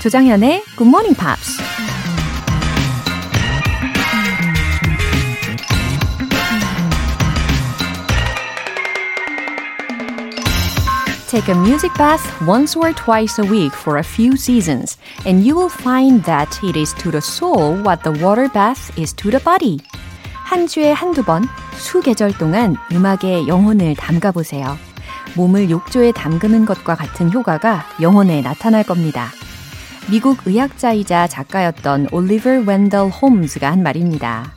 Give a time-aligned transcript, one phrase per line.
[0.00, 1.58] 조장현의 Good Morning Pops.
[11.28, 14.96] Take a music bath once or twice a week for a few seasons,
[15.26, 19.12] and you will find that it is to the soul what the water bath is
[19.16, 19.76] to the body.
[20.32, 24.78] 한 주에 한두 번, 수 계절 동안 음악에 영혼을 담가보세요.
[25.36, 29.30] 몸을 욕조에 담그는 것과 같은 효과가 영혼에 나타날 겁니다.
[30.10, 34.52] 미국 의학자이자 작가였던 올리버 웬덜 홈즈가 한 말입니다.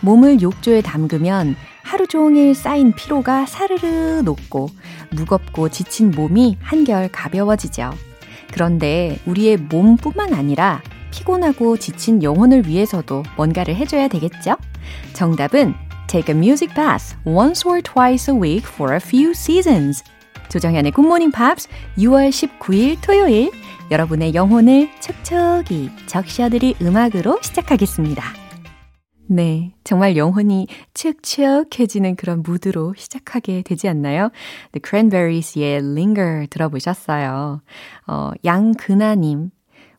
[0.00, 4.70] 몸을 욕조에 담그면 하루 종일 쌓인 피로가 사르르 녹고
[5.12, 7.92] 무겁고 지친 몸이 한결 가벼워지죠.
[8.52, 14.56] 그런데 우리의 몸뿐만 아니라 피곤하고 지친 영혼을 위해서도 뭔가를 해줘야 되겠죠?
[15.12, 15.74] 정답은
[16.08, 20.02] Take a music bath once or twice a week for a few seasons.
[20.48, 23.50] 조정현의 굿모닝 팝스 6월 19일 토요일
[23.90, 28.22] 여러분의 영혼을 촉촉이 적셔드릴 음악으로 시작하겠습니다.
[29.30, 34.30] 네, 정말 영혼이 촉촉해지는 그런 무드로 시작하게 되지 않나요?
[34.72, 37.62] The Cranberries의 Linger 들어보셨어요.
[38.06, 39.50] 어, 양근아님,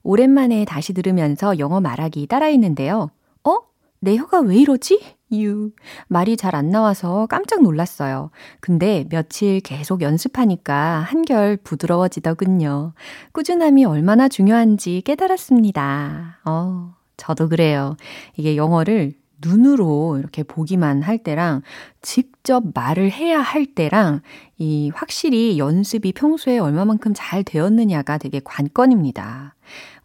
[0.03, 3.09] 오랜만에 다시 들으면서 영어 말하기 따라했는데요.
[3.43, 3.57] 어?
[4.01, 4.99] 내 혀가 왜 이러지?
[5.33, 5.71] 유.
[6.07, 8.31] 말이 잘 안 나와서 깜짝 놀랐어요.
[8.59, 12.93] 근데 며칠 계속 연습하니까 한결 부드러워지더군요.
[13.33, 16.39] 꾸준함이 얼마나 중요한지 깨달았습니다.
[16.45, 17.95] 어, 저도 그래요.
[18.35, 21.61] 이게 영어를 눈으로 이렇게 보기만 할 때랑
[22.01, 24.21] 직접 말을 해야 할 때랑
[24.57, 29.55] 이 확실히 연습이 평소에 얼마만큼 잘 되었느냐가 되게 관건입니다.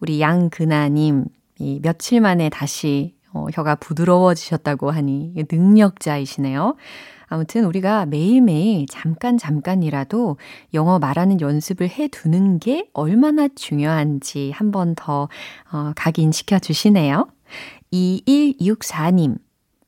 [0.01, 1.25] 우리 양근아님,
[1.59, 6.77] 이 며칠 만에 다시 어, 혀가 부드러워지셨다고 하니 능력자이시네요.
[7.27, 10.37] 아무튼 우리가 매일매일 잠깐 잠깐이라도
[10.73, 15.29] 영어 말하는 연습을 해 두는 게 얼마나 중요한지 한 번 더
[15.73, 17.27] 어, 각인시켜 주시네요.
[17.93, 19.39] 2164님.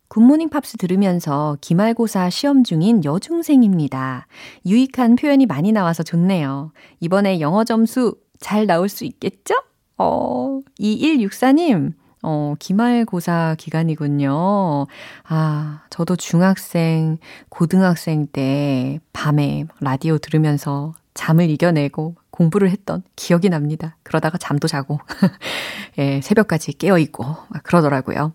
[0.08, 4.26] 굿모닝 팝스 들으면서 기말고사 시험 중인 여중생입니다.
[4.64, 6.72] 유익한 표현이 많이 나와서 좋네요.
[7.00, 9.54] 이번에 영어 점수 잘 나올 수 있겠죠?
[9.98, 11.92] 어, 2164님.
[12.28, 14.88] 어, 기말고사 기간이군요.
[15.28, 17.18] 아, 저도 중학생,
[17.50, 23.96] 고등학생 때 밤에 라디오 들으면서 잠을 이겨내고 공부를 했던 기억이 납니다.
[24.02, 24.98] 그러다가 잠도 자고,
[25.98, 28.32] 예, 새벽까지 깨어있고, 막 그러더라고요.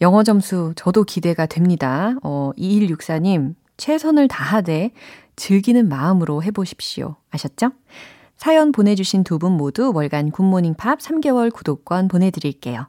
[0.00, 2.16] 영어 점수 저도 기대가 됩니다.
[2.24, 4.90] 어, 2164님, 최선을 다하되
[5.36, 7.14] 즐기는 마음으로 해보십시오.
[7.30, 7.70] 아셨죠?
[8.36, 12.88] 사연 보내주신 두 분 모두 월간 굿모닝 팝 3개월 구독권 보내드릴게요.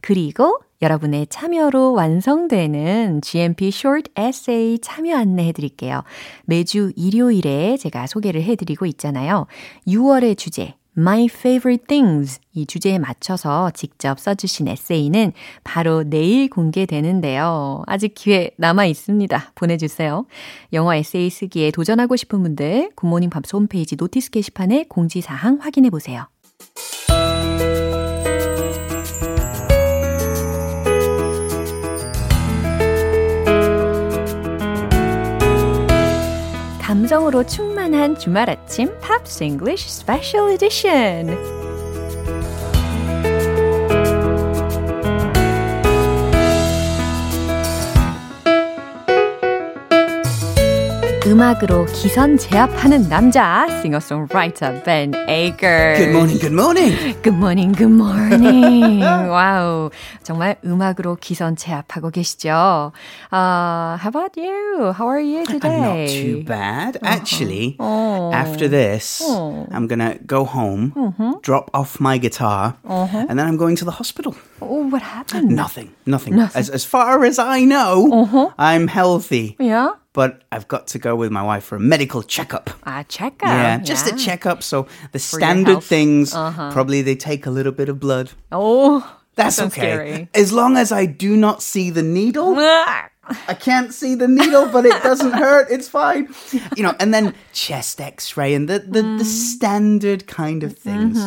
[0.00, 6.02] 그리고 여러분의 참여로 완성되는 GMP Short Essay 참여 안내해 드릴게요.
[6.44, 9.46] 매주 일요일에 제가 소개를 해 드리고 있잖아요.
[9.86, 15.32] 6월의 주제, My Favorite Things 이 주제에 맞춰서 직접 써주신 에세이는
[15.64, 17.82] 바로 내일 공개되는데요.
[17.86, 19.52] 아직 기회 남아 있습니다.
[19.54, 20.26] 보내주세요.
[20.72, 26.28] 영어 에세이 쓰기에 도전하고 싶은 분들 굿모닝 팝스 홈페이지 노티스 게시판에 공지사항 확인해 보세요.
[37.04, 41.63] 감성으로 충만한 주말 아침 팝스 잉글리쉬 스페셜 에디션.
[51.27, 55.95] 음악으로 기선 제압하는 남자 싱어송라이터 Ben Aker.
[55.97, 56.95] Good morning, good morning.
[57.21, 59.03] Good morning, good morning.
[59.03, 59.91] 와우.
[60.23, 62.91] 정말 음악으로 기선 제압하고 계시죠.
[63.31, 64.91] Uh, how about you?
[64.97, 65.69] How are you today?
[65.69, 66.95] I'm not too bad.
[66.97, 67.13] Uh-huh.
[67.13, 68.31] Actually, Oh.
[68.33, 69.67] after this, Oh.
[69.71, 70.93] I'm going to go home,
[71.43, 74.33] drop off my guitar, and then I'm going to the hospital.
[74.61, 75.51] Oh, what happened?
[75.55, 76.35] Nothing, nothing.
[76.35, 76.57] Nothing.
[76.59, 79.55] As, as far as I know, I'm healthy.
[79.59, 79.91] Yeah?
[80.14, 82.70] But I've got to go with my wife for a medical checkup.
[82.86, 83.48] 아, checkup.
[83.50, 84.62] Yeah, just a checkup.
[84.62, 86.70] So the your standard things, Uh-huh.
[86.72, 88.30] probably they take a little bit of blood.
[88.52, 89.02] Oh,
[89.34, 89.70] That's okay.
[89.70, 90.28] scary.
[90.32, 92.54] As long as I do not see the needle,
[93.47, 95.67] I can't see the needle, but it doesn't hurt.
[95.69, 96.29] It's fine.
[96.75, 101.19] You know, and then chest x-ray and the, the, the standard kind of things.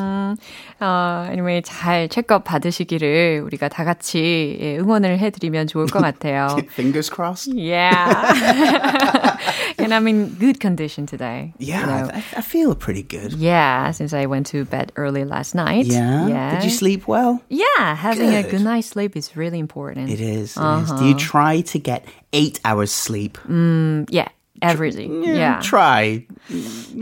[0.81, 6.57] 어, anyway, 잘 체크업 받으시기를 우리가 다 같이 예, 응원을 해드리면 좋을 것 같아요.
[6.73, 7.53] Fingers crossed.
[7.55, 9.39] Yeah.
[9.79, 11.55] and I'm in good condition today.
[11.59, 12.11] Yeah, you know.
[12.13, 13.35] I, I feel pretty good.
[13.35, 15.87] Yeah, since I went to bed early last night.
[15.87, 16.27] Yeah?
[16.27, 16.55] Yeah.
[16.57, 17.41] Did you sleep well?
[17.49, 18.51] Yeah, having a Good.
[18.51, 20.11] good night's sleep is really important.
[20.11, 20.57] It is.
[20.57, 20.93] it is.
[20.99, 22.04] Do you try to get
[22.34, 23.38] eight hours sleep?
[23.48, 24.28] Yeah,
[24.62, 25.24] everything.
[25.24, 25.60] Yeah.
[25.64, 26.28] Try.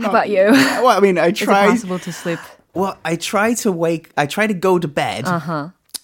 [0.02, 0.44] How about you?
[0.82, 1.66] Well, I mean, I Is it try.
[1.68, 2.38] possible to sleep?
[2.74, 4.10] Well, I try to wake.
[4.16, 5.24] I try to go to bed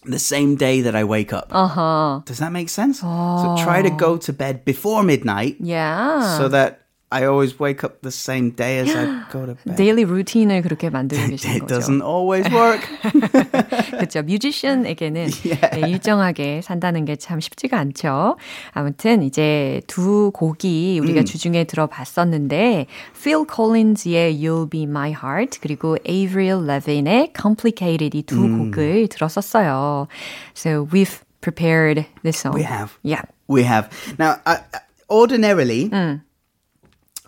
[0.04, 1.48] the same day that I wake up.
[1.52, 2.20] Uh huh.
[2.26, 3.00] Does that make sense?
[3.00, 6.38] So try to go to bed before midnight, Yeah.
[6.38, 6.81] so that
[7.12, 9.76] I always wake up the same day as I go to bed.
[9.76, 11.66] 데일리 루틴을 그렇게 만들고 It 거죠.
[11.66, 12.80] doesn't always work.
[13.90, 14.22] 그렇죠.
[14.22, 18.36] 뮤지션에게는 네, 일정하게 산다는 게 참 쉽지가 않죠.
[18.72, 26.64] 아무튼 이제 두 곡이 우리가 주중에 들어봤었는데 Phil Collins의 You'll Be My Heart 그리고 Avril
[26.66, 30.08] Lavigne의 Complicated 이두 곡을 들었었어요.
[30.56, 32.54] So we've prepared this song.
[32.56, 32.98] We have.
[33.02, 33.22] Yeah.
[33.48, 33.88] We have.
[34.18, 34.58] Now, I,
[35.10, 35.90] ordinarily,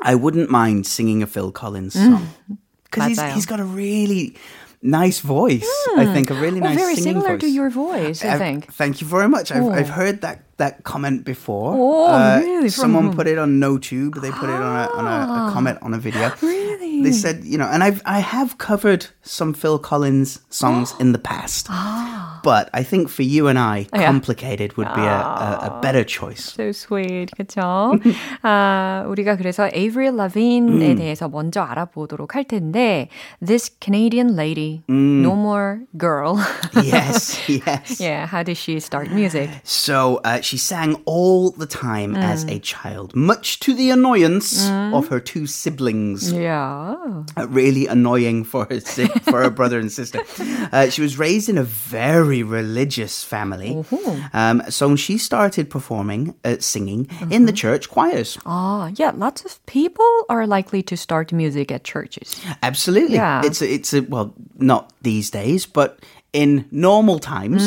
[0.04, 2.04] I wouldn't mind singing a Phil Collins mm.
[2.04, 2.28] song
[2.84, 4.36] because he's, he's got a really
[4.82, 5.68] nice voice.
[5.96, 6.12] I mm.
[6.12, 7.40] think a really well, nice very singing similar voice.
[7.40, 8.24] to your voice.
[8.24, 8.72] I think.
[8.72, 9.50] Thank you very much.
[9.50, 9.94] I've, I've oh.
[9.94, 11.74] heard that that comment before.
[11.76, 12.68] Oh, uh, really?
[12.68, 13.16] Someone From...
[13.16, 14.20] put it on YouTube.
[14.20, 14.56] They put ah.
[14.56, 14.98] it on, a, ah.
[14.98, 16.32] on a, a, comment on a video.
[16.42, 17.02] Really?
[17.02, 21.18] They said, you know, and I've I have covered some Phil Collins songs in the
[21.18, 21.66] past.
[21.70, 22.40] Ah.
[22.44, 25.80] But I think for you and I, oh, complicated would be a, a, ah.
[25.80, 26.52] better choice.
[26.52, 27.96] So sweet, 그렇죠?
[28.44, 30.96] uh, 우리가 그래서 Avril Lavigne에 mm.
[30.98, 33.08] 대해서 먼저 알아보도록 할 텐데,
[33.40, 35.22] this Canadian lady, mm.
[35.22, 36.36] no more girl.
[36.82, 37.98] yes, yes.
[37.98, 39.48] Yeah, how did she start music?
[39.64, 45.08] So uh, she sang all the time as a child, much to the annoyance of
[45.08, 46.32] her two siblings.
[46.32, 46.94] Yeah.
[47.36, 50.20] Uh, really annoying for her si- for her brother and sister.
[50.72, 53.84] Uh, she was raised in a very religious family,
[54.32, 58.38] um, so she started performing, uh, singing in the church choirs.
[58.46, 62.40] Ah, yeah, lots of people are likely to start music at churches.
[62.62, 63.42] Absolutely, Yeah.
[63.44, 65.98] it's a, it's a well, not these days, but
[66.33, 67.63] in normal times,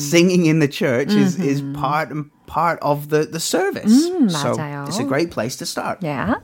[0.01, 4.03] singing in the church is is part and part of the the service.
[4.31, 4.87] so 맞아요.
[4.87, 5.99] it's a great place to start.
[6.03, 6.35] Yeah.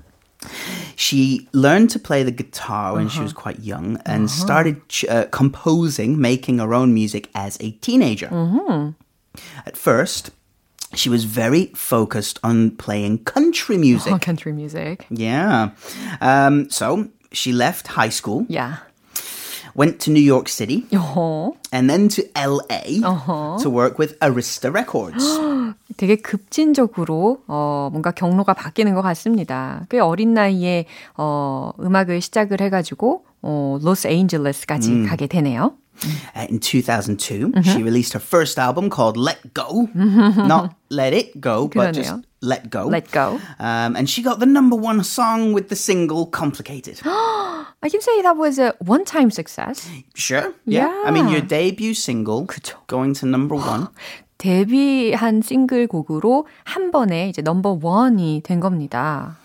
[0.96, 5.26] She learned to play the guitar when she was quite young and started ch- uh,
[5.32, 8.28] composing, making her own music as a teenager.
[9.66, 10.32] At first,
[10.94, 14.12] she was very focused on playing country music.
[14.14, 15.08] Oh, country music.
[15.10, 15.72] Yeah.
[16.22, 18.78] Um, so she left high school, Yeah.
[19.76, 23.02] went to New York City, 어, and then to LA
[23.62, 25.24] to work with Arista Records.
[25.98, 29.86] 되게 급진적으로 어, 뭔가 경로가 바뀌는 것 같습니다.
[29.90, 30.86] 꽤 어린 나이에
[31.18, 35.76] 어, 음악을 시작을 해가지고 어, 로스앤젤레스까지 가게 되네요.
[36.36, 39.88] Uh, in 2002, she released her first album called Let Go.
[39.94, 42.24] Not Let It Go, but just 그러네요.
[42.42, 42.88] Let Go.
[42.88, 43.40] Let Go.
[43.60, 47.00] Um, and she got the number one song with the single Complicated.
[47.82, 49.88] I can say that was a one-time success.
[50.16, 50.54] sure.
[50.66, 50.92] Yeah.
[51.06, 51.48] I mean, your Yeah.
[51.72, 52.78] debut single 그쵸.
[52.88, 53.88] going to number one.
[54.38, 59.38] 데뷔한 싱글곡으로 한 번에 이제 넘버 원이 된 겁니다.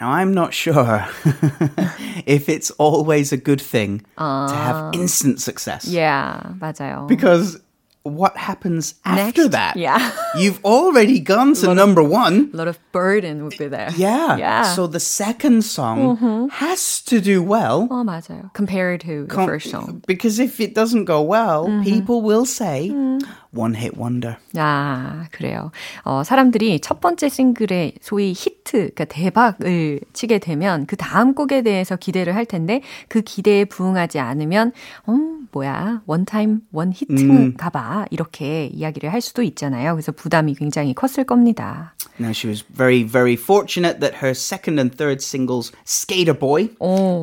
[0.00, 1.02] Now, I'm not sure
[2.24, 5.88] if it's always a good thing to have instant success.
[5.90, 7.08] Yeah, 맞아요.
[7.08, 7.58] Because
[8.04, 9.50] what happens after Next?
[9.52, 9.76] that?
[9.76, 10.00] Yeah.
[10.36, 12.50] You've already gone to number one.
[12.54, 13.90] A lot of burden would be there.
[13.96, 14.36] Yeah.
[14.38, 14.62] Yeah.
[14.74, 17.86] So the second song has to do well.
[17.90, 18.50] 어, 맞아요.
[18.54, 20.02] Compared to the Com- first song.
[20.06, 22.88] Because if it doesn't go well, people will say
[23.55, 24.37] One hit wonder.
[24.57, 25.71] 아, 그래요.
[26.03, 31.95] 어, 사람들이 첫 번째 싱글의 소위 히트, 그러니까 대박을 치게 되면 그 다음 곡에 대해서
[31.95, 34.71] 기대를 할 텐데 그 기대에 부응하지 않으면,
[35.05, 35.13] 어,
[35.51, 38.05] 뭐야, 원타임, 원 히트인가 봐.
[38.09, 39.93] 이렇게 이야기를 할 수도 있잖아요.
[39.93, 41.93] 그래서 부담이 굉장히 컸을 겁니다.
[42.19, 46.69] Now she was very, very fortunate that her second and third singles, Skater Boy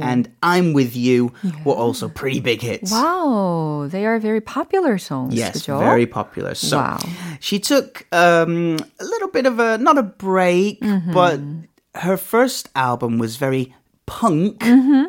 [0.03, 1.31] and I'm With You,
[1.65, 2.91] were also pretty big hits.
[2.93, 5.35] Wow, they are very popular songs.
[5.35, 5.79] Yes, 그죠?
[5.79, 6.20] very popular.
[6.55, 6.99] So Wow.
[7.41, 10.81] she took um, a little bit of a not a break,
[11.13, 11.41] but
[11.95, 13.75] her first album was very
[14.07, 14.61] punk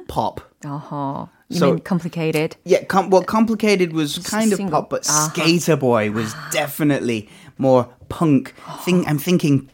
[0.07, 0.41] pop.
[0.63, 1.27] 어허.
[1.49, 2.55] You So- mean complicated?
[2.63, 5.29] Yeah, com- well, complicated was kind of pop, but Uh-huh.
[5.29, 7.27] Skater Boy was definitely
[7.57, 8.53] more punk.
[8.85, 9.69] Think I'm thinking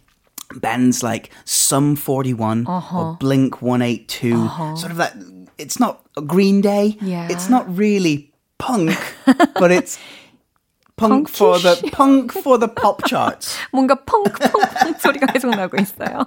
[0.56, 2.98] bands like Sum 41 Uh-huh.
[3.00, 4.50] or Blink 182,
[4.84, 5.13] sort of that.
[5.58, 6.98] It's not a Green Day.
[7.01, 7.27] Yeah.
[7.29, 8.98] It's not really punk,
[9.60, 10.00] but it's
[10.97, 13.57] punk for the punk for the pop charts.
[13.73, 16.26] 뭔가 펑펑펑 소리가 계속 나고 있어요.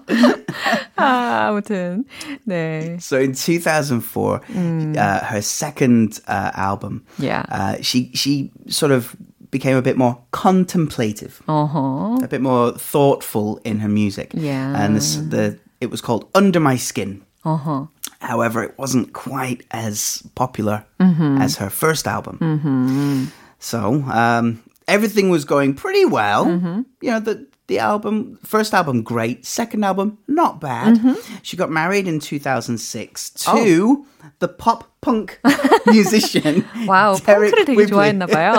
[0.96, 2.06] 아, 아무튼
[2.48, 2.98] 네.
[3.00, 4.98] So in 2004, mm.
[4.98, 9.16] uh, her second uh, album, yeah, uh, she she sort of
[9.52, 12.18] became a bit more contemplative, uh-huh.
[12.22, 14.32] a bit more thoughtful in her music.
[14.34, 17.24] Yeah, and this, the it was called Under My Skin.
[17.46, 17.86] Uh-huh.
[18.20, 21.42] However, it wasn't quite as popular mm-hmm.
[21.42, 22.40] as her first album.
[22.42, 23.26] Mm-hmm.
[23.60, 26.46] So um, everything was going pretty well.
[26.46, 26.82] Mm-hmm.
[27.02, 29.46] You know, the the album, first album, great.
[29.46, 30.98] Second album, not bad.
[30.98, 31.14] Mm-hmm.
[31.42, 34.06] She got married in 2006 to oh.
[34.40, 35.40] the pop punk
[35.88, 36.64] musician.
[36.88, 37.88] 와우, Derek 펑크를 되게 Whibley.
[37.88, 38.54] 좋아했나 봐요.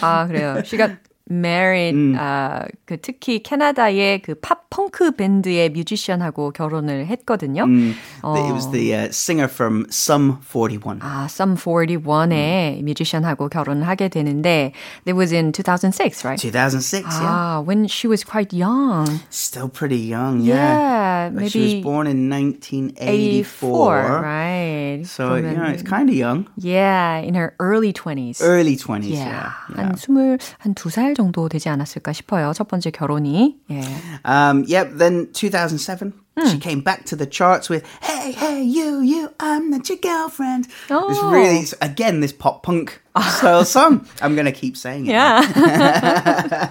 [0.00, 0.62] 아, 그래요.
[0.64, 0.92] She got
[1.29, 2.15] married, 음.
[2.17, 7.63] 아, 그 특히 캐나다의 그 팝 펑크 밴드의 뮤지션하고 결혼을 했거든요.
[7.63, 8.35] 음, 어.
[8.35, 10.99] It was the uh, singer from Sum 41.
[11.01, 14.73] 아, Sum 41의 뮤지션하고 결혼을 하게 되는데
[15.05, 16.37] that was in 2006, right?
[16.37, 17.25] 2006, yeah.
[17.25, 19.07] Ah, when she was quite young.
[19.29, 20.55] Still pretty young, yeah.
[20.55, 24.21] Yeah, maybe She was born in 1984.
[24.21, 25.01] right?
[25.05, 26.47] So, you know, it's kind of young.
[26.57, 28.39] Yeah, in her early 20s.
[28.41, 29.53] Early 20s, yeah.
[29.73, 29.75] yeah.
[29.75, 32.52] 한 스물 한두 살 정도 되지 않았을까 싶어요.
[32.54, 33.56] 첫 번째 결혼이.
[33.70, 33.80] 예.
[34.24, 36.46] Um, yep, then 2007, Hmm.
[36.48, 40.66] she came back to the charts with Hey, hey, you, you, I'm not your girlfriend.
[40.88, 41.30] This Oh.
[41.30, 44.06] really, again, this pop punk style song.
[44.22, 45.10] I'm going to keep saying it.
[45.10, 45.42] Yeah.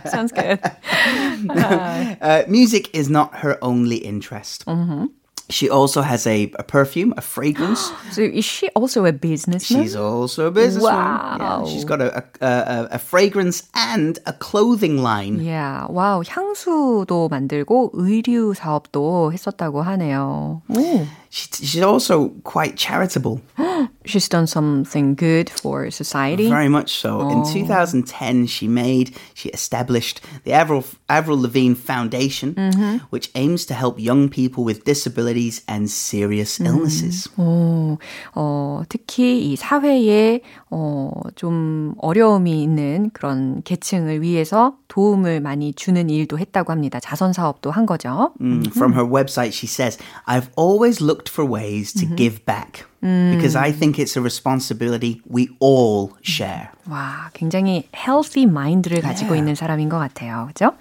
[0.10, 0.60] Sounds good.
[1.50, 4.66] Uh, music is not her only interest.
[4.66, 5.06] Mm-hmm.
[5.52, 7.90] She also has a, a perfume, a fragrance.
[8.12, 9.82] So is she also a businessman?
[9.82, 11.40] She's also a businesswoman.
[11.40, 11.64] Wow.
[11.66, 15.42] Yeah, she's got a, a, a, a fragrance and a clothing line.
[15.42, 15.88] yeah.
[15.90, 20.62] 와우, 향수도 만들고 의류 사업도 했었다고 하네요.
[20.70, 21.08] 오.
[21.35, 23.41] She, she's also quite charitable.
[24.05, 26.49] she's done something good for society.
[26.49, 27.23] Very much so.
[27.23, 27.29] Oh.
[27.29, 32.99] In 2010, she made, she established the Avril, Avril Lavigne Foundation, mm-hmm.
[33.11, 36.67] which aims to help young people with disabilities and serious mm.
[36.67, 37.29] illnesses.
[37.37, 37.99] Oh,
[38.37, 46.39] 오, 특히 이 사회에 어, 좀 어려움이 있는 그런 계층을 위해서 도움을 많이 주는 일도
[46.39, 47.01] 했다고 합니다.
[47.01, 48.33] 자선 사업도 한 거죠.
[48.41, 48.71] Mm.
[48.71, 49.99] From her website, she says,
[50.29, 52.17] I've always looked looked for ways to mm-hmm.
[52.17, 56.71] give back because I think it's a responsibility we all share.
[56.89, 59.03] 와, 굉장히 healthy mind를 yeah.
[59.03, 60.49] 가지고 있는 사람인 것 같아요.
[60.53, 60.75] 그죠?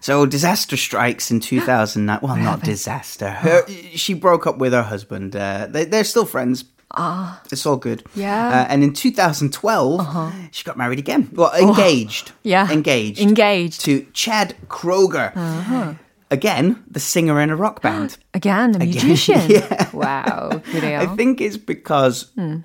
[0.00, 2.20] So disaster strikes in 2009.
[2.22, 3.30] Well, not disaster.
[3.30, 3.72] Her, uh.
[3.94, 5.36] she broke up with her husband.
[5.36, 6.64] Uh, they, they're still friends,
[6.96, 7.42] Ah.
[7.50, 8.04] It's all good.
[8.14, 8.62] Yeah.
[8.62, 10.30] Uh, and in 2012, uh-huh.
[10.52, 11.28] she got married again.
[11.32, 11.58] Well, oh.
[11.58, 12.30] engaged.
[12.30, 12.38] Oh.
[12.44, 12.70] Yeah.
[12.70, 13.20] Engaged.
[13.20, 13.80] Engaged.
[13.86, 15.34] To Chad Kroeger.
[15.34, 15.94] Uh-huh
[16.30, 18.18] again, the singer in a rock band.
[18.32, 19.50] again, the musician.
[19.50, 19.90] yeah.
[19.92, 20.62] Wow.
[20.72, 22.64] I think it's because mm.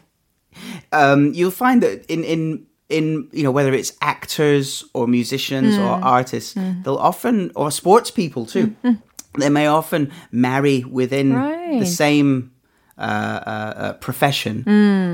[0.92, 5.80] um, you'll find that in, in in you know whether it's actors or musicians mm.
[5.80, 6.04] or hmm.
[6.04, 6.84] artists, mm.
[6.84, 8.68] they'll often or sports people too.
[8.82, 8.90] Hmm.
[8.90, 9.40] Hmm.
[9.40, 11.80] They may often marry within right.
[11.80, 12.52] the same
[13.00, 14.66] Uh, uh, uh, profession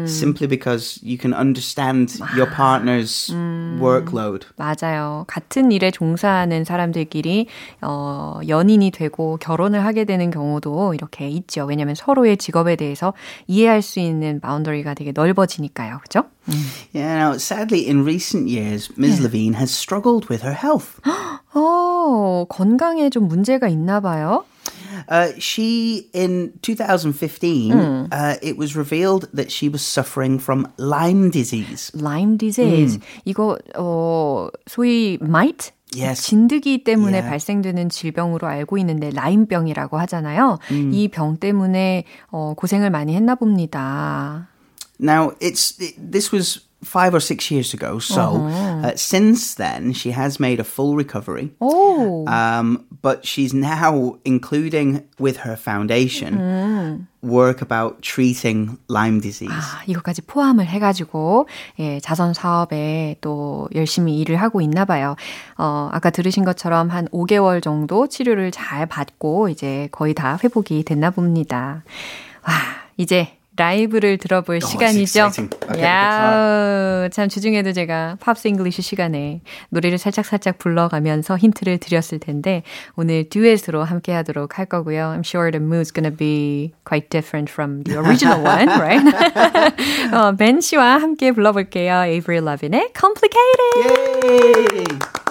[0.08, 3.30] simply because you can understand your partner's
[3.80, 4.48] workload.
[4.58, 5.24] 맞아요.
[5.27, 7.46] 같은 일에 종사하는 사람들끼리
[7.84, 11.65] 어, 연인이 되고 결혼을 하게 되는 경우도 이렇게 있죠.
[11.65, 13.13] 왜냐하면 서로의 직업에 대해서
[13.46, 16.00] 이해할 수 있는 바운더리가 되게 넓어지니까요.
[16.01, 16.24] 그죠?
[16.92, 19.22] Yeah, now sadly, in recent years, Ms.
[19.22, 21.00] Levine has struggled with her health.
[21.54, 24.44] 어, 건강에 좀 문제가 있나 봐요.
[25.08, 27.72] Uh, she, in 2015,
[28.12, 31.91] uh, it was revealed that she was suffering from Lyme disease.
[31.94, 33.00] Lyme disease.
[33.25, 36.24] 이거 어, 소위 mite Yes.
[36.24, 37.29] 진드기 때문에 Yeah.
[37.29, 40.58] 발생되는 질병으로 알고 있는데 라임병이라고 하잖아요.
[40.91, 44.50] 이병 때문에 어, 고생을 많이 했나 봅니다.
[45.00, 48.48] Now, it's it, this was five or six years ago, so
[48.84, 51.51] uh, since then she has made a full recovery.
[51.60, 52.27] 오.
[52.30, 59.51] Um, but she's now including with her foundation work about treating Lyme disease.
[59.51, 61.48] 아, 이것까지 포함을 해가지고
[61.80, 65.15] 예, 자선 사업에 또 열심히 일을 하고 있나 봐요.
[65.58, 71.10] 어, 아까 들으신 것처럼 한 5개월 정도 치료를 잘 받고 이제 거의 다 회복이 됐나
[71.10, 71.84] 봅니다.
[72.48, 72.54] 와,
[72.98, 75.27] 이제 라이브를 들어볼 it's 시간이죠.
[75.27, 82.63] Okay, 야, 참 주중에도 제가 팝스 잉글리시 시간에 노래를 살짝 살짝 불러가면서 힌트를 드렸을 텐데
[82.95, 85.13] 오늘 듀엣으로 함께 하도록 할 거고요.
[85.15, 89.03] I'm sure the mood's gonna be quite different from the original one, right?
[90.13, 92.03] 어, 벤 씨와 함께 불러볼게요.
[92.03, 93.65] Avery Lavin의 Complicated.
[93.83, 95.25] Yay!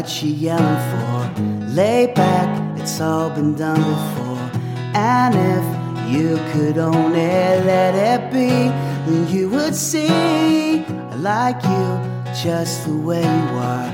[0.00, 1.42] What you yelling for.
[1.74, 2.48] Lay back,
[2.80, 4.60] it's all been done before.
[4.94, 8.48] And if you could only let it be,
[9.06, 11.86] then you would see I like you
[12.42, 13.88] just the way you are.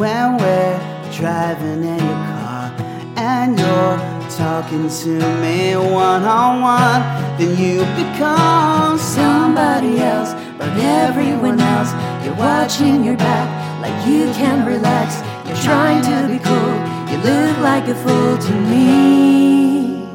[0.00, 0.78] When we're
[1.12, 2.72] driving in your car
[3.16, 3.98] and you're
[4.30, 7.02] talking to me one on one,
[7.38, 10.32] then you become somebody else.
[10.56, 11.92] But everyone else,
[12.24, 15.22] you're watching your back like you can relax.
[15.46, 16.74] You're trying to be cool,
[17.10, 20.06] you look like a fool to me.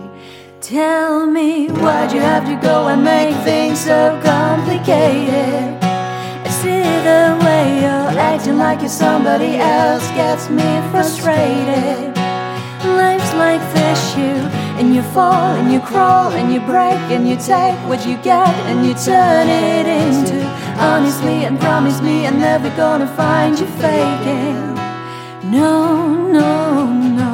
[0.61, 5.77] Tell me why'd you have to go and make things so complicated?
[5.83, 12.15] I see the way you're acting like you're somebody else gets me frustrated.
[12.83, 17.35] Life's like this, you and you fall and you crawl and you break and you
[17.37, 20.35] take what you get and you turn it into
[20.77, 24.75] honestly and promise me I'm never gonna find you faking.
[25.51, 26.85] No, no,
[27.21, 27.33] no.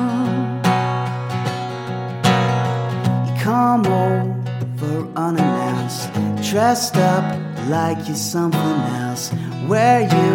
[3.26, 6.12] You come over unannounced,
[6.50, 7.26] dressed up
[7.70, 9.32] like you're something else.
[9.68, 10.32] Where you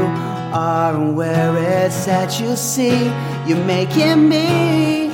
[0.54, 3.04] are and where it's at, you see,
[3.46, 5.10] you're making me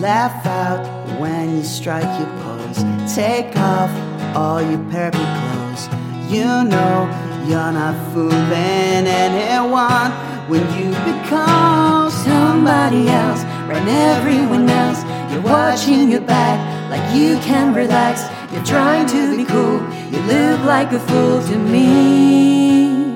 [0.00, 0.84] laugh out
[1.20, 2.84] when you strike your pose.
[3.14, 3.90] Take off
[4.34, 5.88] all your purple clothes.
[6.30, 10.10] You know you're not fooling anyone
[10.50, 13.44] when you become somebody else.
[13.68, 16.58] Right, everyone else, you're watching your back
[16.90, 18.24] like you can relax.
[18.52, 19.78] You're trying to be cool.
[20.10, 23.14] You look like a fool to me.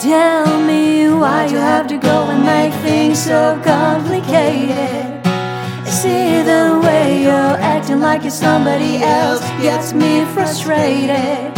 [0.00, 5.20] Tell me why you have to go and make things so complicated.
[5.24, 11.55] I see the way you're acting like you're somebody else gets me frustrated.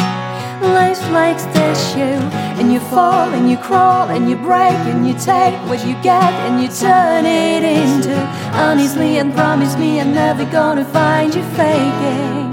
[0.74, 5.14] Life's like this, you and you fall and you crawl and you break and you
[5.14, 8.14] take what you get and you turn it into
[8.52, 12.50] honestly and promise me I'm never gonna find you faking.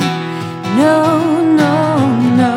[0.77, 1.75] No, no,
[2.41, 2.53] no.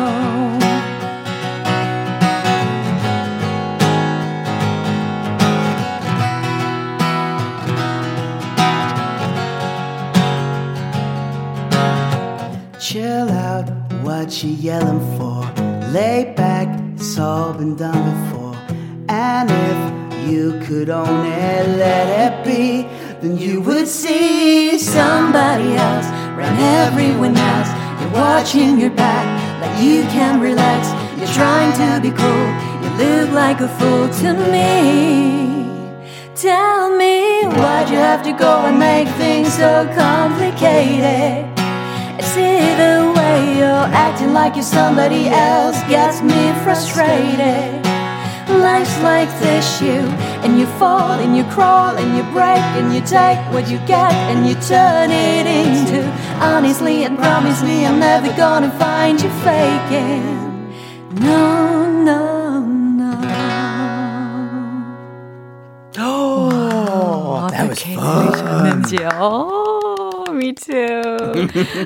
[12.79, 13.69] Chill out,
[14.03, 15.28] what you yelling for?
[15.91, 18.55] Lay back, it's all been done before.
[19.09, 22.83] And if you could only let it be,
[23.21, 27.69] then you would see somebody else around everyone else.
[27.99, 29.25] You're watching your back
[29.61, 30.89] like you can relax.
[31.17, 32.47] You're trying to be cool,
[32.83, 35.65] you look like a fool to me.
[36.35, 41.49] Tell me why'd you have to go and make things so complicated?
[41.57, 43.08] I see the way
[43.59, 47.75] you're acting like you're somebody else gets me frustrated.
[48.47, 49.99] Life's like this, you
[50.43, 54.13] and you fall and you crawl and you break and you take what you get
[54.31, 55.99] and you turn it into.
[56.39, 60.23] Honestly, and promise me I'm never gonna find you faking.
[61.19, 62.61] No, no,
[63.01, 63.11] no.
[65.97, 69.58] Oh, that was fun.
[70.39, 71.03] Me too.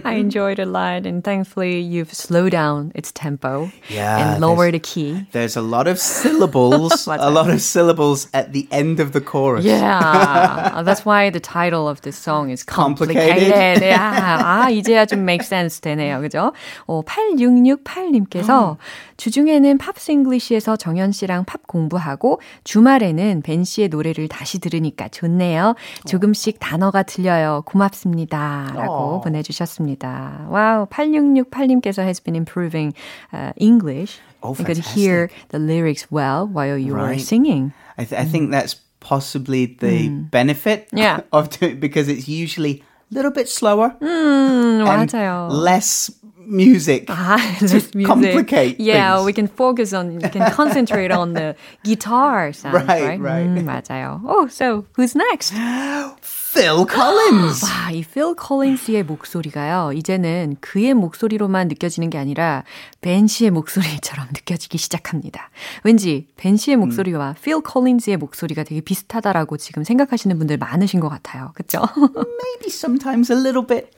[0.06, 4.76] I enjoyed it a lot, and thankfully you've slowed down its tempo Yeah, and lowered
[4.76, 5.26] the key.
[5.32, 9.66] There's a lot of syllables, a lot of syllables at the end of the chorus.
[9.66, 13.50] Yeah, that's why the title of this song is complicated.
[13.50, 13.82] Complicated.
[13.84, 14.44] yeah.
[14.44, 16.22] 아, 이제야 좀 make sense 되네요.
[16.22, 16.54] 그죠?
[16.86, 18.78] 어, 8668님께서
[19.18, 25.76] 주중에는 팝싱글리시에서 정현 씨랑 팝 공부하고 주말에는 벤 씨의 노래를 다시 들으니까 좋네요.
[26.06, 27.64] 조금씩 단어가 들려요.
[27.66, 28.43] 고맙습니다.
[28.43, 29.21] 라고 어.
[29.23, 30.47] 보내주셨습니다.
[30.51, 32.93] 와우, 8668님께서 has been improving
[33.33, 34.19] uh, English.
[34.43, 37.21] Oh, You could hear the lyrics well while you were Right.
[37.21, 37.73] singing.
[37.99, 40.99] I, th- I think that's possibly the benefit Mm.
[40.99, 41.21] Yeah.
[41.33, 45.49] of doing because it's usually a little bit slower 음, and 맞아요.
[45.51, 46.11] less
[46.49, 48.07] music Ah, to less music.
[48.07, 49.27] complicate Yeah, things.
[49.27, 51.55] we can focus on, we can concentrate on the
[51.85, 53.21] guitar sounds, Right, right?
[53.21, 53.47] right.
[53.47, 54.21] 음, 맞아요.
[54.25, 55.53] Oh, so who's next?
[56.54, 57.66] Phil Collins.
[57.66, 59.92] 와, 이 Phil Collins의 목소리가요.
[59.94, 62.64] 이제는 그의 목소리로만 느껴지는 게 아니라
[63.02, 65.50] 벤 씨의 목소리처럼 느껴지기 시작합니다.
[65.84, 71.52] 왠지 벤 씨의 목소리와 Phil Collins의 목소리가 되게 비슷하다라고 지금 생각하시는 분들 많으신 것 같아요.
[71.56, 71.82] 그렇죠?
[71.98, 73.90] Maybe sometimes a little bit.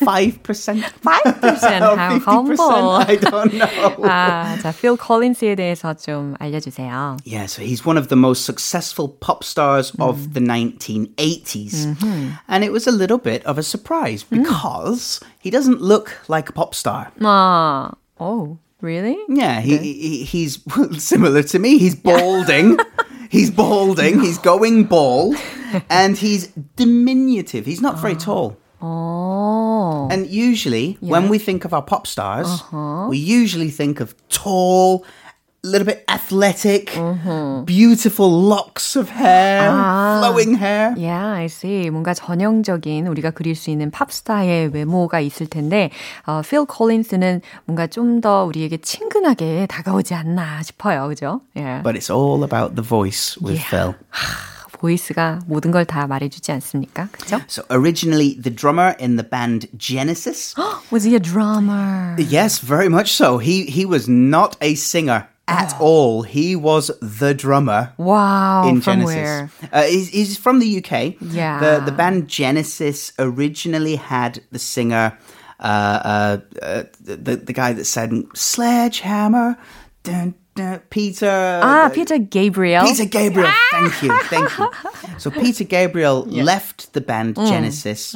[0.00, 0.84] Five percent.
[1.02, 2.90] 5% how humble.
[2.90, 4.04] I don't know.
[4.04, 7.16] 아, 자, Phil Collins에 대해서 좀 알려주세요.
[7.24, 11.96] Yeah, so he's one of the most successful pop stars of the 1980s.
[12.48, 16.52] And it was a little bit of a surprise because he doesn't look like a
[16.52, 17.12] pop star.
[17.20, 19.16] 아, oh, really?
[19.28, 20.58] Yeah, he, he he's
[20.98, 21.78] similar to me.
[21.78, 22.78] He's balding.
[23.30, 24.20] he's balding.
[24.20, 25.36] He's going bald,
[25.90, 27.66] and he's diminutive.
[27.66, 28.56] He's not very tall.
[28.80, 30.08] Oh.
[30.10, 32.62] And usually, when we think of our pop stars,
[33.08, 35.02] we usually think of tall,
[35.64, 36.92] a little bit athletic,
[37.64, 39.70] beautiful locks of hair,
[40.20, 40.94] flowing hair.
[40.96, 41.88] Yeah, I see.
[41.90, 45.90] 뭔가 전형적인 우리가 그릴 수 있는 팝스타의 외모가 있을 텐데,
[46.26, 51.08] 어, 필 콜린스는 뭔가 좀 더 우리에게 친근하게 다가오지 않나 싶어요.
[51.08, 51.40] 그죠?
[51.56, 51.80] 예.
[51.82, 53.94] But it's all about the voice with Phil.
[54.80, 57.08] 보이스가 모든 걸 다 말해주지 않습니까?
[57.12, 57.40] 그죠?
[57.48, 60.54] So originally the drummer in the band Genesis.
[60.90, 62.16] Was he a drummer?
[62.18, 63.38] yes, very much so.
[63.38, 66.22] He he was not a singer at all.
[66.22, 67.92] He was the drummer.
[67.98, 69.14] Wow, in from Genesis.
[69.14, 69.50] where?
[69.72, 71.14] Uh, he's, he's from the UK.
[71.20, 71.60] Yeah.
[71.60, 75.16] The the band Genesis originally had the singer,
[75.60, 79.56] uh, uh, uh, the the guy that said Sledgehammer,
[80.02, 81.60] dun, dun, Peter.
[81.62, 82.84] Ah, uh, Peter Gabriel.
[82.86, 83.50] Peter Gabriel.
[83.70, 84.70] Thank you, thank you.
[85.18, 87.48] So Peter Gabriel left the band Mm.
[87.48, 88.14] Genesis.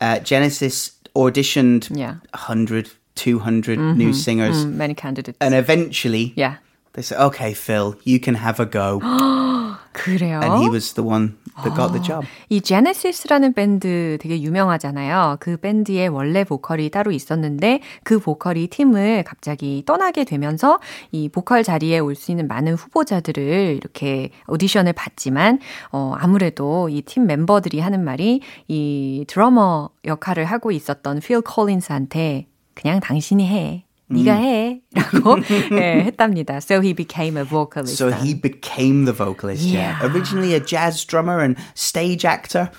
[0.00, 2.22] Uh, Genesis auditioned Yeah.
[2.34, 5.36] 100, 200 new singers, Mm, many candidates.
[5.40, 6.54] and eventually yeah.
[6.94, 9.00] they said, "Okay, Phil, you can have a go."
[9.94, 10.38] 그래요?
[10.42, 12.25] and he was the one that got the job.
[12.49, 15.37] 이 제네시스라는 밴드 되게 유명하잖아요.
[15.39, 20.79] 그 밴드의 원래 보컬이 따로 있었는데 그 보컬이 팀을 갑자기 떠나게 되면서
[21.11, 25.59] 이 보컬 자리에 올 수 있는 많은 후보자들을 이렇게 오디션을 봤지만
[25.91, 32.99] 어 아무래도 이 팀 멤버들이 하는 말이 이 드러머 역할을 하고 있었던 필 콜린스한테 그냥
[32.99, 33.83] 당신이 해.
[34.12, 34.80] 네가 해.
[34.94, 35.36] 라고
[35.72, 36.60] 예, 했답니다.
[36.60, 37.96] So he became a vocalist.
[37.98, 39.62] So he became the vocalist.
[39.64, 39.98] Yeah.
[40.00, 40.12] Yeah.
[40.12, 42.70] Originally a jazz drummer and stage actor.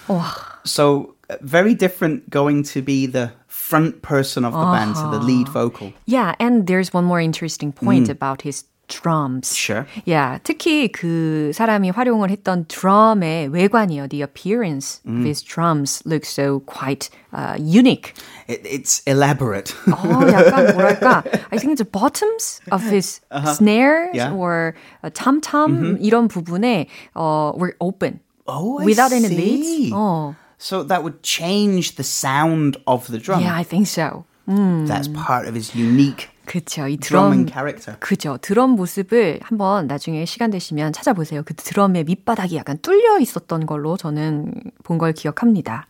[0.66, 5.20] So uh, very different going to be the front person of the band, so the
[5.20, 5.94] lead vocal.
[6.06, 8.64] Yeah, and there's one more interesting point about his
[9.01, 9.55] drums.
[9.57, 9.87] Sure.
[10.05, 14.09] Yeah, 특히 그 사람이 활용을 했던 drum의 외관이요.
[14.09, 15.19] The appearance mm.
[15.19, 18.15] of his drums looks so quite uh, unique.
[18.49, 19.75] It, it's elaborate.
[19.87, 19.99] 어,
[20.31, 21.25] 약간 뭐랄까?
[21.53, 23.55] I think the bottoms of his uh-huh.
[23.55, 24.33] snares yeah.
[24.33, 26.05] or uh, tom-tom mm-hmm.
[26.05, 28.21] 이런 부분에 were open.
[28.47, 29.17] Oh, I without see.
[29.17, 29.93] any leads.
[29.93, 30.37] 어.
[30.59, 33.41] So that would change the sound of the drum.
[33.43, 34.25] Yeah, I think so.
[34.49, 34.87] Mm.
[34.87, 36.87] That's part of his unique 그쵸.
[36.89, 37.99] 이 드럼 character.
[38.01, 38.39] 그죠.
[38.41, 41.43] 드럼 모습을 한번 나중에 시간 되시면 찾아보세요.
[41.45, 44.53] 그 드럼의 밑바닥이 약간 뚫려 있었던 걸로 저는
[44.83, 45.87] 본 걸 기억합니다.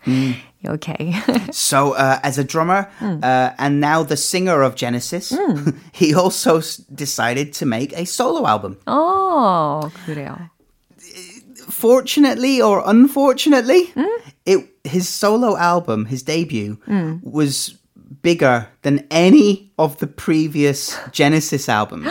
[0.66, 1.12] Okay.
[1.52, 5.36] So, uh, as a drummer, uh, and now the singer of Genesis,
[5.92, 6.60] he also
[6.94, 8.78] decided to make a solo album.
[8.86, 10.36] 어, 그래요.
[11.70, 13.92] Fortunately or unfortunately,
[14.46, 16.78] it his solo album, his debut,
[17.22, 17.74] was
[18.23, 22.07] bigger than any of the previous Genesis albums.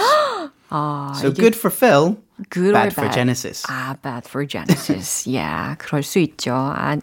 [0.70, 2.18] 아, so 이게 good for Phil,
[2.50, 3.12] good bad or for bad?
[3.14, 3.62] Genesis.
[3.68, 5.26] 아, bad for Genesis.
[5.26, 6.52] yeah, 그럴 수 있죠.
[6.52, 6.98] 아,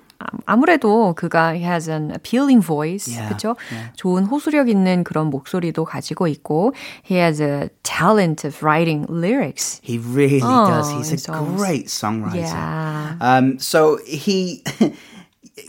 [0.46, 3.56] 아무래도 그가 he has an appealing voice, Yeah, 그렇죠?
[3.96, 9.82] 좋은 호소력 있는 그런 목소리도 가지고 있고, he has a talent of writing lyrics.
[9.84, 10.92] He really Oh, does.
[10.92, 11.58] He's his a songs.
[11.60, 12.36] great songwriter.
[12.46, 13.16] Yeah.
[13.20, 14.64] Um, so he,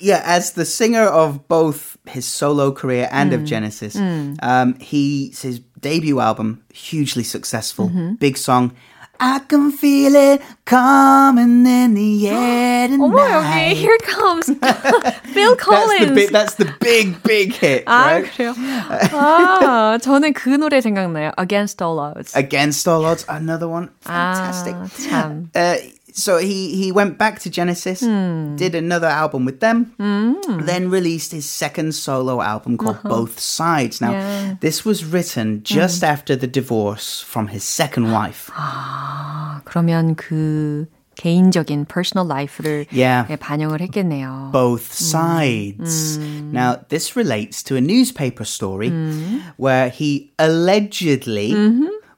[0.01, 3.35] yeah, as the singer of both his solo career and Mm.
[3.35, 3.97] of Genesis,
[4.43, 8.15] um, he his debut album hugely successful, Mm-hmm.
[8.19, 8.73] big song.
[9.19, 13.01] I can feel it coming in the air tonight.
[13.01, 14.45] 어머, 여기 here comes
[15.33, 16.09] Phil That's Collins.
[16.09, 16.31] the big.
[16.33, 18.27] That's the big, big hit, 아, right?
[18.29, 18.53] 그래요?
[19.13, 21.33] 아, 저는 그 노래 생각나요.
[21.39, 22.35] Against All Odds.
[22.37, 24.75] Against all odds, another one, fantastic.
[24.75, 25.49] 아, 참.
[25.55, 25.77] Uh,
[26.13, 28.57] so he he went back to Genesis, Hmm.
[28.57, 29.93] did another album with them,
[30.65, 34.01] then released his second solo album called Both Sides.
[34.01, 34.17] Now, Uh-huh.
[34.17, 34.41] Yeah.
[34.47, 34.53] Hmm.
[34.61, 38.49] this was written just after the divorce from his second wife.
[39.65, 43.25] 그러면 그 개인적인 personal life를 Yeah.
[43.31, 44.51] 예, 반영을 했겠네요.
[44.53, 45.81] Both Hmm.
[45.81, 46.19] sides.
[46.53, 48.93] Now, this relates to a newspaper story
[49.57, 51.55] where he allegedly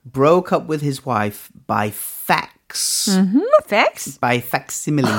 [0.04, 1.90] broke up with his wife by
[2.72, 3.20] fax.
[3.68, 4.20] 팩스?
[4.20, 5.10] By facsimile.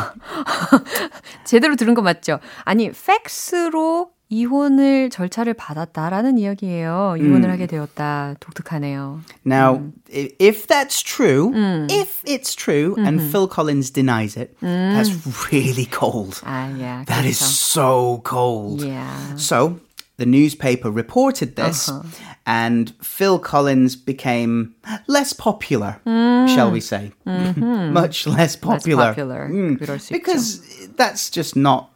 [1.46, 2.40] 제대로 들은 거 맞죠?
[2.64, 7.16] 아니, 팩스로 이혼을 절차를 받았다라는 이야기예요.
[7.20, 8.36] 이혼을 하게 되었다.
[8.40, 9.22] 독특하네요.
[9.44, 11.52] Now, i if that's true,
[11.90, 15.10] if it's true, and Phil Collins denies it, that's
[15.52, 16.42] really cold.
[16.46, 17.04] 아, 야.
[17.08, 18.86] That is so cold.
[18.86, 19.36] Yeah.
[19.36, 19.80] So,
[20.17, 22.03] the newspaper reported this, uh-huh.
[22.47, 24.75] and Phil Collins became
[25.07, 26.55] less popular, mm.
[26.55, 27.13] shall we say?
[27.27, 27.93] Mm-hmm.
[27.93, 29.07] Much less popular.
[29.07, 29.49] Less popular.
[29.49, 30.11] Mm.
[30.11, 31.91] Because that's just not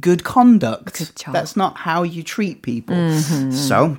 [0.00, 0.94] good conduct.
[0.94, 1.32] 그쵸.
[1.32, 2.96] That's not how you treat people.
[2.96, 3.50] Mm-hmm.
[3.50, 3.98] So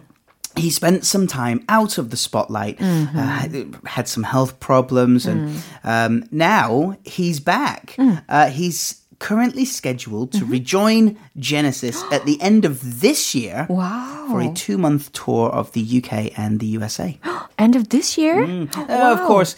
[0.56, 3.76] he spent some time out of the spotlight, uh, mm-hmm.
[3.76, 5.62] uh, had some health problems, and mm.
[5.84, 7.96] um, now he's back.
[7.98, 8.24] Mm.
[8.30, 10.52] Uh, he's currently scheduled to mm-hmm.
[10.52, 14.28] rejoin Genesis at the end of this year wow.
[14.30, 17.18] for a two month tour of the UK and the USA.
[17.58, 18.36] end of this year?
[18.46, 18.68] Mm.
[18.94, 19.56] Uh, of course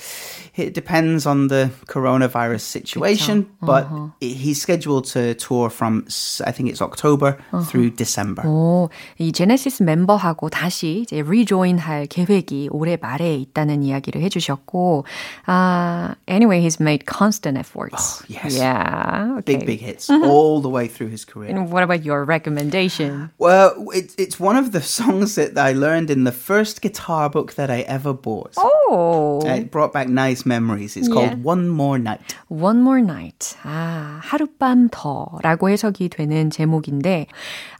[0.56, 3.66] it depends on the coronavirus situation, 그쵸.
[3.66, 4.08] but uh-huh.
[4.20, 6.06] he's scheduled to tour from
[6.44, 7.64] I think it's October uh-huh.
[7.64, 8.42] through December.
[8.44, 15.04] 오, 이 제네시스 멤버하고 다시 이제 rejoin 할 계획이 올해 말에 있다는 이야기를 해주셨고,
[15.48, 18.22] uh, anyway, he's made constant efforts.
[18.22, 18.56] Oh, yes.
[18.56, 19.36] Yeah.
[19.38, 19.56] Okay.
[19.56, 21.50] Big, big hits all the way through his career.
[21.50, 23.30] And what about your recommendation?
[23.38, 27.54] Well, it, it's one of the songs that I learned in the first guitar book
[27.54, 28.54] that I ever bought.
[28.56, 29.40] Oh.
[29.44, 30.97] It brought back nice memories.
[30.97, 31.43] It's called yeah.
[31.43, 32.35] One More Night.
[32.49, 33.57] One More Night.
[33.63, 37.27] 아, 하룻밤 더라고 해석이 되는 제목인데,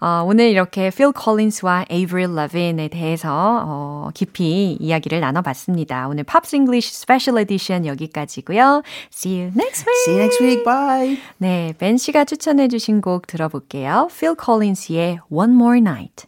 [0.02, 6.08] 어, 오늘 이렇게 Phil Collins와 Avril Lavigne에 대해서 어, 깊이 이야기를 나눠봤습니다.
[6.08, 8.84] 오늘 Pops English Special Edition 여기까지고요.
[9.14, 10.04] See you next week.
[10.06, 10.64] See you next week.
[10.64, 11.18] Bye.
[11.38, 14.08] 네, 벤 씨가 추천해주신 곡 들어볼게요.
[14.12, 16.28] Phil Collins의 One More Night.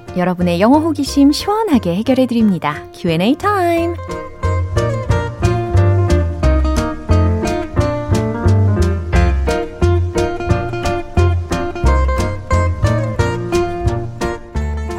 [0.17, 2.83] 여러분의 영어 호기심 시원하게 해결해 드립니다.
[2.93, 3.95] Q&A 타임.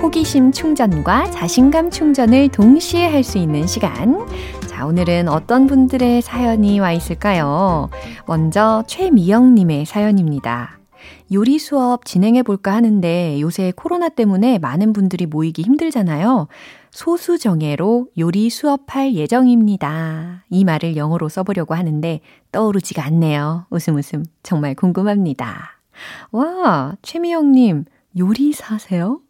[0.02, 4.26] 호기심 충전과 자신감 충전을 동시에 할 수 있는 시간.
[4.68, 7.88] 자, 오늘은 어떤 분들의 사연이 와 있을까요?
[8.26, 10.81] 먼저 최미영님의 사연입니다.
[11.32, 16.48] 요리 수업 진행해 볼까 하는데 요새 코로나 때문에 많은 분들이 모이기 힘들잖아요.
[16.90, 20.44] 소수정예로 요리 수업할 예정입니다.
[20.50, 22.20] 이 말을 영어로 써보려고 하는데
[22.52, 23.66] 떠오르지가 않네요.
[23.70, 24.24] 웃음 웃음.
[24.42, 25.80] 정말 궁금합니다.
[26.32, 27.86] 와, 최미영님,
[28.18, 29.20] 요리사세요?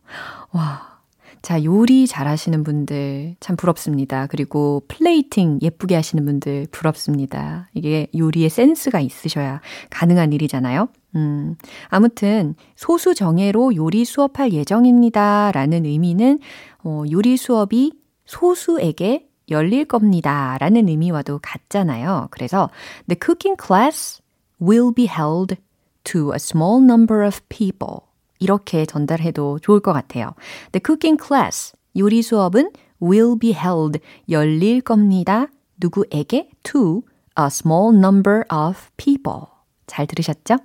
[0.53, 1.01] 와,
[1.43, 4.27] 자, 요리 잘하시는 분들 참 부럽습니다.
[4.29, 7.69] 그리고 플레이팅 예쁘게 하시는 분들 부럽습니다.
[7.75, 9.61] 이게 요리에 센스가 있으셔야
[9.91, 10.89] 가능한 일이잖아요.
[11.15, 11.57] 음,
[11.89, 15.53] 아무튼 소수 정예로 요리 수업할 예정입니다.
[15.53, 16.39] 라는 의미는
[16.85, 17.93] 어, 요리 수업이
[18.25, 20.57] 소수에게 열릴 겁니다.
[20.61, 22.29] 라는 의미와도 같잖아요.
[22.31, 22.71] 그래서
[23.09, 24.23] the cooking class
[24.61, 25.57] will be held
[26.05, 28.01] to a small number of people.
[28.39, 30.35] 이렇게 전달해도 좋을 것 같아요.
[30.73, 32.71] The cooking class, 요리 수업은
[33.01, 35.47] will be held, 열릴 겁니다.
[35.81, 36.49] 누구에게?
[36.65, 37.03] To
[37.39, 39.47] a small number of people.
[39.87, 40.57] 잘 들으셨죠?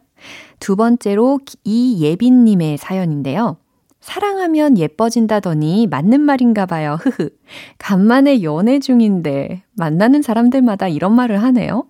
[0.59, 3.57] 두 번째로 이예빈님의 사연인데요.
[3.99, 6.97] 사랑하면 예뻐진다더니 맞는 말인가 봐요.
[7.01, 7.29] 흐흐.
[7.77, 11.85] 간만에 연애 중인데 만나는 사람들마다 이런 말을 하네요.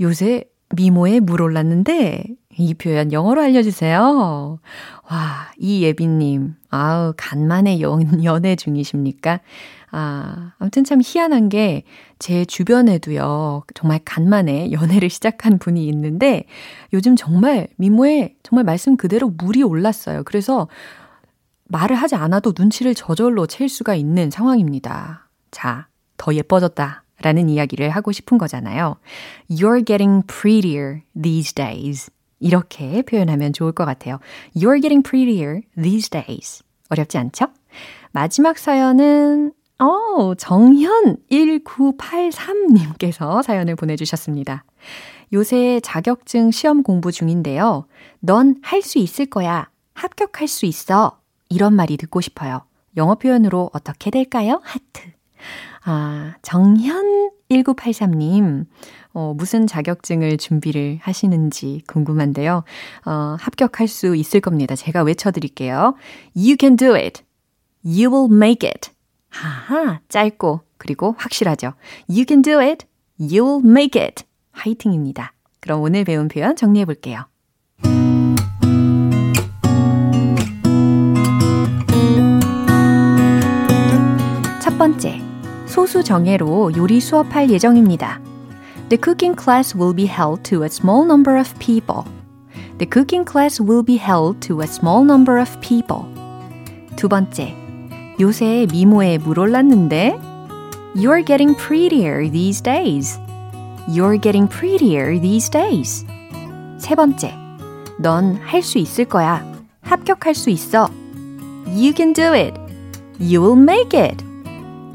[0.00, 2.24] 요새 미모에 물 올랐는데
[2.56, 4.58] 이 표현 영어로 알려주세요.
[5.10, 6.54] 와, 이예빈님.
[6.70, 9.40] 아우, 간만에 연, 연애 중이십니까?
[9.94, 11.84] 아, 아무튼 참 희한한 게
[12.24, 16.44] 제 주변에도요, 정말 간만에 연애를 시작한 분이 있는데
[16.94, 20.22] 요즘 정말 미모에 정말 말씀 그대로 물이 올랐어요.
[20.24, 20.68] 그래서
[21.64, 25.28] 말을 하지 않아도 눈치를 저절로 챌 수가 있는 상황입니다.
[25.50, 27.02] 자, 더 예뻐졌다.
[27.20, 28.96] 라는 이야기를 하고 싶은 거잖아요.
[29.50, 32.10] You're getting prettier these days.
[32.40, 34.18] 이렇게 표현하면 좋을 것 같아요.
[34.56, 36.62] You're getting prettier these days.
[36.88, 37.48] 어렵지 않죠?
[38.12, 44.64] 마지막 사연은 어, 정현 1983님께서 사연을 보내주셨습니다.
[45.32, 47.86] 요새 자격증 시험 공부 중인데요.
[48.20, 49.68] 넌 할 수 있을 거야.
[49.94, 51.18] 합격할 수 있어.
[51.48, 52.62] 이런 말이 듣고 싶어요.
[52.96, 54.60] 영어 표현으로 어떻게 될까요?
[54.62, 55.02] 하트.
[55.84, 58.66] 아, 정현 1983님.
[59.12, 62.64] 어, 무슨 자격증을 준비를 하시는지 궁금한데요.
[63.04, 64.76] 어, 합격할 수 있을 겁니다.
[64.76, 65.94] 제가 외쳐드릴게요.
[66.36, 67.22] You can do it.
[67.84, 68.90] You will make it.
[69.34, 71.72] 하하, 짧고, 그리고 확실하죠.
[72.08, 72.86] You can do it.
[73.18, 74.24] You will make it.
[74.52, 75.32] 화이팅입니다.
[75.60, 77.26] 그럼 오늘 배운 표현 정리해 볼게요.
[84.62, 85.20] 첫 번째,
[85.66, 88.20] 소수 정예로 요리 수업할 예정입니다.
[88.88, 92.04] The cooking class will be held to a small number of people.
[92.78, 96.04] The cooking class will be held to a small number of people.
[96.96, 97.63] 두 번째,
[98.19, 100.19] 요새 미모에 물 올랐는데
[100.95, 103.19] You're getting prettier these days.
[103.87, 106.05] You're getting prettier these days.
[106.77, 107.33] 세 번째,
[107.99, 109.45] 넌 할 수 있을 거야.
[109.81, 110.89] 합격할 수 있어.
[111.67, 112.53] You can do it.
[113.19, 114.23] You will make it.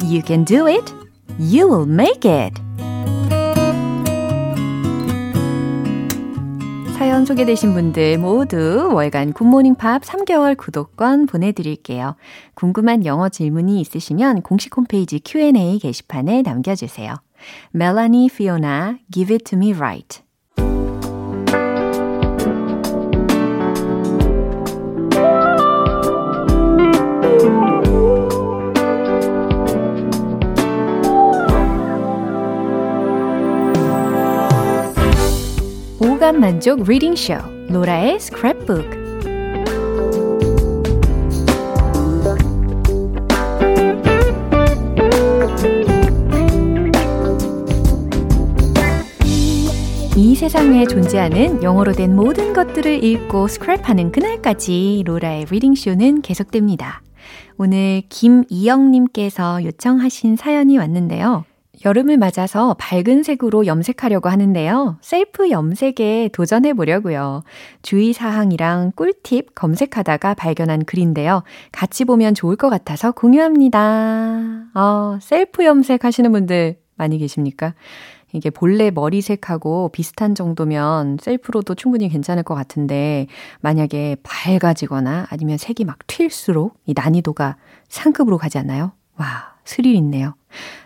[0.05, 0.93] You can do it.
[1.38, 2.61] You will make it.
[7.00, 12.18] 사연 소개되신 분들 모두 월간 굿모닝 팝 3개월 구독권 보내드릴게요.
[12.56, 17.16] 궁금한 영어 질문이 있으시면 공식 홈페이지 Q&A 게시판에 남겨주세요.
[17.74, 18.28] Melanie
[19.14, 20.29] Give It To Me Right.
[36.30, 37.34] 오감 만족 리딩 쇼
[37.70, 39.00] 로라의 스크랩북
[50.15, 57.02] 이 세상에 존재하는 영어로 된 모든 것들을 읽고 스크랩하는 그날까지 로라의 리딩 쇼는 계속됩니다.
[57.58, 61.49] 오늘 김이영님께서 요청하신 사연이 왔는데요.
[61.86, 64.98] 여름을 맞아서 밝은 색으로 염색하려고 하는데요.
[65.02, 67.44] 셀프 염색에 도전해 보려고요.
[67.82, 71.44] 주의 사항이랑 꿀팁 검색하다가 발견한 글인데요.
[71.72, 74.65] 같이 보면 좋을 것 같아서 공유합니다.
[74.74, 77.74] 어, 셀프 염색 하시는 분들 많이 계십니까?
[78.34, 83.26] 이게 본래 머리색하고 비슷한 정도면 셀프로도 충분히 괜찮을 것 같은데,
[83.62, 87.56] 만약에 밝아지거나 아니면 색이 막 튈수록 이 난이도가
[87.88, 88.92] 상급으로 가지 않나요?
[89.18, 90.36] 와, 스릴 있네요.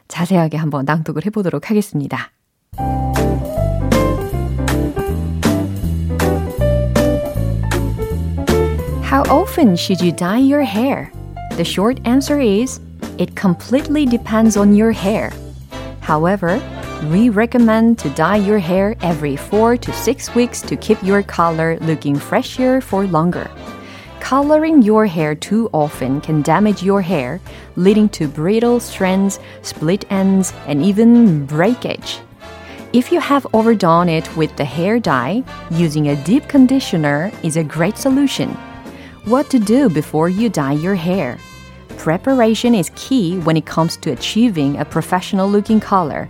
[0.08, 2.30] 자세하게 한번 낭독을 해보도록 하겠습니다.
[9.10, 11.10] How often should you dye your hair?
[11.56, 12.80] The short answer is
[13.18, 15.30] it completely depends on your hair.
[16.00, 16.60] However,
[17.10, 21.78] we recommend to dye your hair every 4 to 6 weeks to keep your color
[21.80, 23.48] looking fresher for longer.
[24.23, 27.41] Coloring your hair too often can damage your hair,
[27.75, 32.21] leading to brittle strands, split ends, and even breakage.
[32.93, 37.65] If you have overdone it with the hair dye, using a deep conditioner is a
[37.65, 38.51] great solution.
[39.25, 41.37] What to do before you dye your hair?
[41.97, 46.29] Preparation is key when it comes to achieving a professional looking color.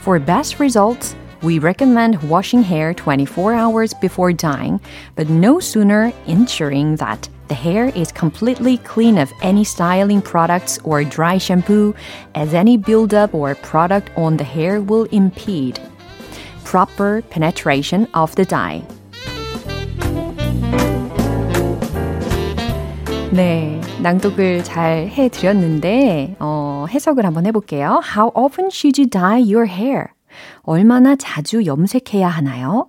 [0.00, 4.79] For best results, we recommend washing hair 24 hours before dyeing,
[5.15, 11.03] but no sooner ensuring that the hair is completely clean of any styling products or
[11.03, 11.93] dry shampoo,
[12.33, 15.79] as any buildup or product on the hair will impede
[16.63, 18.83] proper penetration of the dye.
[23.31, 28.01] 네, 낭독을 잘 해드렸는데, 어, 해석을 한번 해볼게요.
[28.15, 30.15] How often should you dye your hair?
[30.62, 32.88] 얼마나 자주 염색해야 하나요?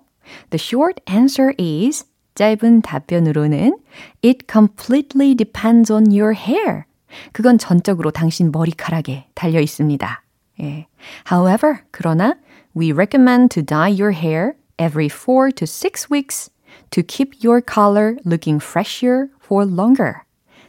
[0.50, 3.78] The short answer is, 짧은 답변으로는,
[4.24, 6.86] It completely depends on your hair.
[7.34, 10.24] 그건 전적으로 당신 머리카락에 달려 있습니다.
[10.62, 10.88] 예.
[11.30, 12.36] However, 그러나,
[12.76, 16.50] we recommend to dye your hair every 4 to 6 weeks
[16.92, 20.22] to keep your color looking fresher for longer.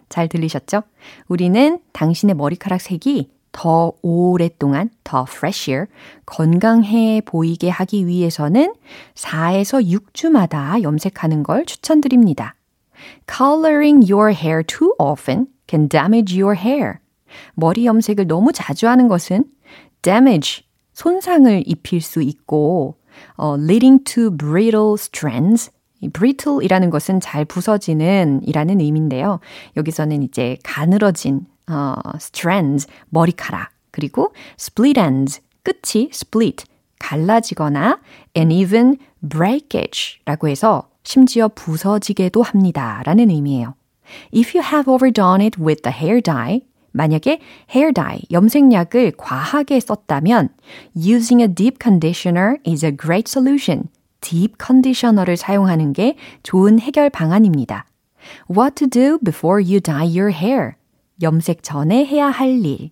[0.08, 0.82] 잘 들리셨죠?
[1.28, 5.86] 우리는 당신의 머리카락 색이 더 오랫동안, 더 fresher,
[6.26, 8.74] 건강해 보이게 하기 위해서는
[9.14, 12.56] 4에서 6주마다 염색하는 걸 추천드립니다.
[13.28, 16.98] Coloring your hair too often can damage your hair.
[17.54, 19.44] 머리 염색을 너무 자주 하는 것은
[20.02, 22.96] damage, 손상을 입힐 수 있고,
[23.36, 29.38] 어, leading to brittle strands, 이 brittle이라는 것은 잘 부서지는 이라는 의미인데요.
[29.76, 36.64] 여기서는 이제 가늘어진 어, strands, 머리카락, 그리고 split ends, 끝이 split,
[36.98, 38.00] 갈라지거나
[38.36, 43.02] and even breakage라고 해서 심지어 부서지게도 합니다.
[43.04, 43.74] 라는 의미예요.
[44.34, 46.62] If you have overdone it with the hair dye,
[46.92, 47.40] 만약에
[47.74, 50.50] hair dye, 염색약을 과하게 썼다면
[50.96, 53.88] using a deep conditioner is a great solution.
[54.20, 57.86] 딥 컨디셔너를 사용하는 게 좋은 해결 방안입니다.
[58.48, 60.76] What to do before you dye your hair?
[61.20, 62.90] 염색 전에 해야 할 일.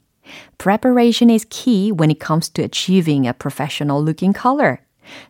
[0.58, 4.78] Preparation is key when it comes to achieving a professional looking color.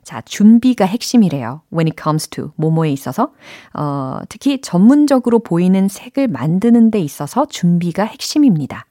[0.02, 1.62] 자, 준비가 핵심이래요.
[1.72, 3.32] When it comes to 뭐뭐에 있어서
[3.72, 8.86] 어, 특히 전문적으로 보이는 색을 만드는 데 있어서 준비가 핵심입니다.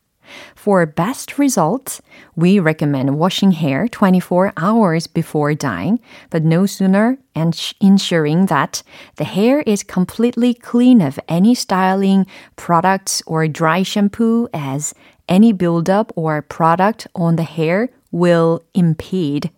[0.55, 2.01] For best results,
[2.35, 6.01] we recommend washing hair 24 hours before dyeing,
[6.31, 8.83] but no sooner and ensuring that
[9.17, 12.27] the hair is completely clean of any styling
[12.57, 14.95] products or dry shampoo as
[15.29, 19.51] any buildup or product on the hair will impede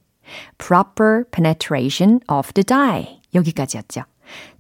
[0.59, 3.21] proper penetration of the dye.
[3.35, 4.03] 여기까지였죠.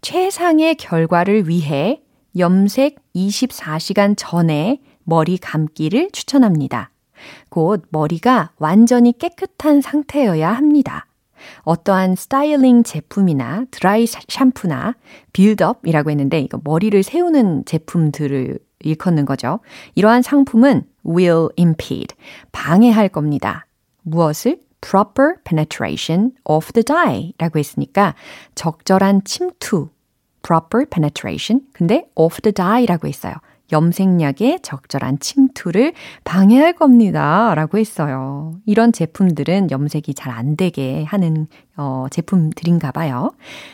[0.02, 2.02] 최상의 결과를 위해
[2.36, 6.91] 염색 24시간 전에 머리 감기를 추천합니다.
[7.49, 11.07] 곧 머리가 완전히 깨끗한 상태여야 합니다.
[11.63, 14.95] 어떠한 스타일링 제품이나 드라이 샴푸나
[15.33, 19.59] 빌드업이라고 했는데 이거 머리를 세우는 제품들을 일컫는 거죠.
[19.95, 22.15] 이러한 상품은 will impede
[22.51, 23.65] 방해할 겁니다.
[24.03, 24.59] 무엇을?
[24.81, 28.15] proper penetration of the dye 라고 했으니까
[28.55, 29.89] 적절한 침투
[30.43, 33.35] proper penetration 근데 of the dye라고 했어요.
[33.71, 35.93] 염색약의 적절한 침투를
[36.23, 37.53] 방해할 겁니다.
[37.55, 38.53] 라고 했어요.
[38.65, 43.31] 이런 제품들은 염색이 잘 안 되게 하는 어, 제품들인가 봐요.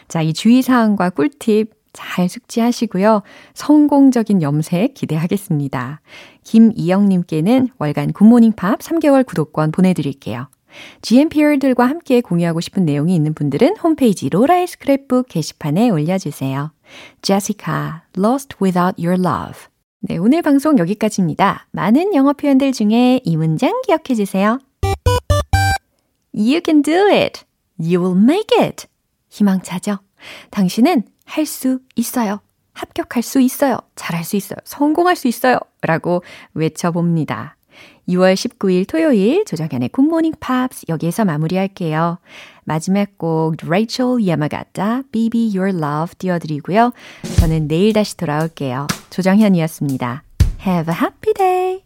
[0.08, 3.22] 자, 이 주의사항과 꿀팁 잘 숙지하시고요.
[3.54, 6.02] 성공적인 염색 기대하겠습니다.
[6.44, 10.48] 김이영님께는 월간 굿모닝 팝 3개월 구독권 보내드릴게요.
[11.02, 16.72] GMPR들과 함께 공유하고 싶은 내용이 있는 분들은 홈페이지 로라의 스크랩북 게시판에 올려주세요.
[17.22, 19.68] Jessica, Lost Without Your Love.
[20.10, 21.68] 네, 오늘 방송 여기까지입니다.
[21.72, 24.58] 많은 영어 표현들 중에 이 문장 기억해 주세요.
[26.34, 27.42] You can do it.
[27.78, 28.88] You will make it.
[29.28, 29.98] 희망차죠?
[30.50, 32.40] 당신은 할 수 있어요.
[32.72, 33.80] 합격할 수 있어요.
[33.96, 34.58] 잘할 수 있어요.
[34.64, 35.60] 성공할 수 있어요.
[35.82, 37.57] 라고 외쳐봅니다.
[38.10, 42.20] 6월 19일 토요일 조정현의 굿모닝 팝스 여기에서 마무리할게요.
[42.64, 46.92] 마지막 곡 레이첼 야마가타 Baby Your Love 띄워드리고요.
[47.40, 48.88] 저는 내일 다시 돌아올게요.
[49.10, 50.24] 조정현이었습니다.
[50.66, 51.68] Have a happy day!